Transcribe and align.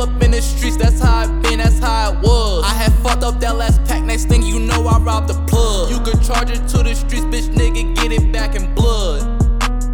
up 0.00 0.22
in 0.22 0.30
the 0.30 0.40
streets, 0.40 0.76
that's 0.76 1.00
how 1.00 1.24
I 1.24 1.26
been, 1.40 1.58
that's 1.58 1.78
how 1.78 2.12
it 2.12 2.18
was. 2.20 2.64
I 2.64 2.74
had 2.74 2.92
fucked 3.02 3.22
up 3.22 3.38
that 3.40 3.56
last 3.56 3.84
pack, 3.84 4.02
next 4.02 4.26
thing 4.26 4.42
you 4.42 4.58
know, 4.58 4.86
I 4.86 4.98
robbed 4.98 5.28
the 5.28 5.34
plug. 5.46 5.90
You 5.90 6.00
could 6.00 6.22
charge 6.22 6.50
it 6.50 6.66
to 6.68 6.82
the 6.82 6.94
streets, 6.94 7.26
bitch, 7.26 7.48
nigga, 7.54 7.94
get 7.96 8.12
it 8.12 8.32
back 8.32 8.54
in 8.54 8.74
blood. 8.74 9.20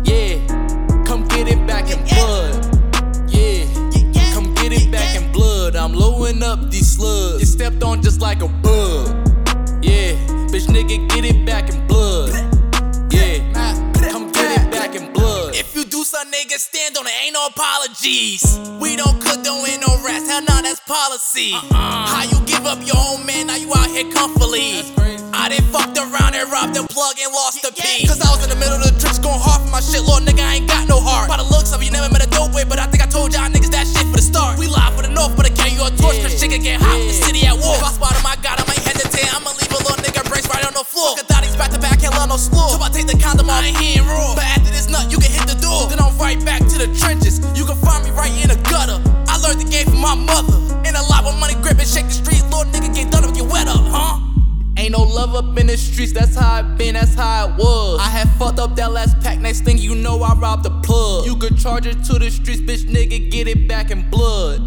Yeah, 0.06 0.38
come 1.04 1.26
get 1.28 1.48
it 1.48 1.66
back 1.66 1.90
in 1.90 1.98
blood. 2.04 2.54
Yeah, 3.28 3.66
come 4.32 4.54
get 4.54 4.72
it 4.72 4.90
back 4.92 5.16
in 5.16 5.30
blood. 5.32 5.74
I'm 5.74 5.92
lowing 5.92 6.42
up 6.42 6.70
these 6.70 6.92
slugs. 6.92 7.40
You 7.40 7.46
stepped 7.46 7.82
on 7.82 8.02
just 8.02 8.20
like 8.20 8.42
a 8.42 8.48
bug. 8.48 9.08
Yeah, 9.82 10.14
bitch, 10.52 10.66
nigga, 10.68 11.08
get 11.08 11.24
it 11.24 11.44
back 11.44 11.68
in 11.68 11.74
blood. 11.74 11.85
You 16.36 16.48
do 16.48 16.54
nigga, 16.54 16.58
stand 16.58 16.96
on 16.96 17.06
it, 17.06 17.12
ain't 17.24 17.34
no 17.34 17.46
apologies. 17.46 18.58
We 18.80 18.96
don't 18.96 19.20
cook, 19.20 19.42
don't 19.42 19.68
ain't 19.68 19.80
no 19.80 19.96
rest, 20.04 20.28
hell 20.28 20.42
nah, 20.42 20.62
that's 20.62 20.80
policy. 20.80 21.52
Uh-uh. 21.52 21.72
How 21.72 22.24
you 22.24 22.38
give 22.46 22.66
up 22.66 22.80
your 22.84 22.96
own 22.96 23.24
man, 23.26 23.46
now 23.46 23.56
you 23.56 23.72
out 23.72 23.88
here 23.88 24.10
comfortably. 24.12 24.84
I 25.32 25.48
done 25.48 25.64
fucked 25.72 25.98
around 25.98 26.34
and 26.34 26.50
robbed 26.50 26.74
the 26.74 26.84
plug 26.88 27.16
and 27.20 27.32
lost 27.32 27.62
the 27.62 27.72
P. 27.72 28.06
Cause 28.06 28.20
I 28.20 28.30
was 28.32 28.42
in 28.44 28.50
the 28.50 28.56
middle 28.56 28.76
of 28.76 28.84
the 28.84 28.96
trips 29.00 29.18
going 29.18 29.40
hard 29.40 29.62
for 29.62 29.70
my 29.70 29.80
shit, 29.80 30.02
Lord 30.02 30.24
nigga, 30.24 30.42
I 30.42 30.60
ain't 30.60 30.68
got 30.68 30.88
no 30.88 31.00
heart. 31.00 31.28
By 31.28 31.36
the 31.36 31.48
looks 31.48 31.72
of 31.72 31.82
you 31.82 31.90
never 31.90 32.08
met 32.12 32.24
a 32.24 32.30
dope 32.30 32.52
way, 32.52 32.64
but 32.64 32.78
I 32.78 32.86
think 32.86 33.02
I 33.02 33.08
told 33.08 33.32
y'all 33.32 33.48
niggas 33.48 33.72
that 33.72 33.86
shit 33.86 34.06
for 34.08 34.16
the 34.16 34.24
start. 34.24 34.58
We 34.58 34.66
live 34.68 34.94
for 34.96 35.02
the 35.02 35.12
north, 35.12 35.36
but 35.36 35.46
I 35.46 35.52
carry 35.54 35.72
you 35.76 35.84
a 35.84 35.90
torch, 35.96 36.20
cause 36.20 36.36
shit 36.36 36.50
can 36.52 36.62
get 36.62 36.80
hot, 36.80 37.00
in 37.00 37.08
the 37.08 37.16
city 37.16 37.46
at 37.46 37.56
war. 37.56 37.76
If 37.76 37.84
I 37.84 37.92
spot 37.92 38.12
him, 38.16 38.26
I 38.26 38.36
got 38.40 38.60
him, 38.60 38.68
I 38.68 38.76
ain't 38.76 38.84
hesitate, 38.84 39.28
I'ma 39.32 39.52
leave 39.56 39.72
a 39.72 39.80
little 39.80 40.00
nigga 40.04 40.24
brains 40.28 40.48
right 40.52 40.64
on 40.64 40.74
the 40.74 40.84
floor. 40.84 41.16
Fuck 41.16 41.24
a 41.24 41.26
thotties 41.28 41.56
back 41.56 41.70
to 41.72 41.80
back, 41.80 42.00
can't 42.00 42.14
love 42.16 42.28
no 42.28 42.36
slow. 42.36 42.76
So 42.76 42.80
I 42.80 42.88
take 42.88 43.08
the 43.08 43.16
condom 43.16 43.48
off, 43.48 43.62
I 43.62 43.72
ain't 43.72 43.78
hearing 43.80 44.08
raw. 44.08 44.34
But 44.36 44.44
after 44.44 44.70
this 44.70 44.88
nut, 44.88 45.05
up 55.36 55.58
in 55.58 55.66
the 55.66 55.76
streets, 55.76 56.12
that's 56.12 56.34
how 56.34 56.54
I 56.54 56.62
been, 56.62 56.94
that's 56.94 57.14
how 57.14 57.48
it 57.48 57.56
was. 57.56 58.00
I 58.00 58.08
had 58.08 58.28
fucked 58.38 58.58
up 58.58 58.74
that 58.76 58.90
last 58.90 59.20
pack, 59.20 59.38
next 59.38 59.60
thing 59.60 59.76
you 59.78 59.94
know, 59.94 60.22
I 60.22 60.34
robbed 60.34 60.64
the 60.64 60.70
plug. 60.82 61.26
You 61.26 61.36
could 61.36 61.58
charge 61.58 61.86
it 61.86 62.02
to 62.04 62.18
the 62.18 62.30
streets, 62.30 62.60
bitch 62.62 62.86
nigga, 62.86 63.30
get 63.30 63.46
it 63.46 63.68
back 63.68 63.90
in 63.90 64.08
blood. 64.10 64.62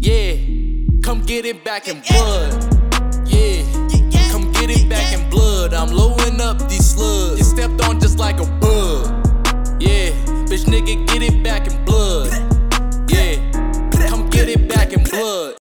Yeah, 0.00 0.36
come 1.02 1.22
get 1.22 1.46
it 1.46 1.64
back 1.64 1.88
in 1.88 2.02
blood. 2.08 2.52
Yeah, 3.26 3.62
come 4.30 4.52
get 4.52 4.70
it 4.70 4.88
back 4.88 5.12
in 5.14 5.28
blood. 5.30 5.72
I'm 5.72 5.90
loading 5.90 6.40
up 6.40 6.58
these 6.68 6.84
slugs. 6.84 7.38
You 7.38 7.44
stepped 7.44 7.80
on 7.88 7.98
just 7.98 8.18
like 8.18 8.38
a 8.40 8.46
bug. 8.60 9.06
Yeah, 9.80 10.10
bitch 10.50 10.66
nigga, 10.66 11.06
get 11.08 11.22
it 11.22 11.33